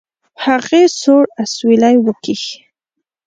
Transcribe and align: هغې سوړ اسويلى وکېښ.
هغې 0.45 0.81
سوړ 1.01 1.23
اسويلى 1.43 1.93
وکېښ. 2.05 2.43